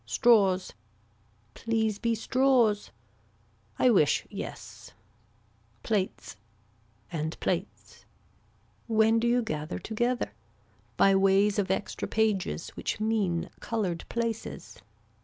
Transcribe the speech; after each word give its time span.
Straws. 0.07 0.73
Please 1.53 1.99
be 1.99 2.15
straws. 2.15 2.89
I 3.77 3.91
wish 3.91 4.25
yes. 4.31 4.93
Plates. 5.83 6.37
And 7.11 7.39
plates. 7.39 8.03
When 8.87 9.19
do 9.19 9.27
you 9.27 9.43
gather 9.43 9.77
together. 9.77 10.31
By 10.97 11.13
ways 11.13 11.59
of 11.59 11.69
extra 11.69 12.07
pages 12.07 12.69
which 12.71 12.99
mean 12.99 13.51
colored 13.59 14.03
places. 14.09 14.79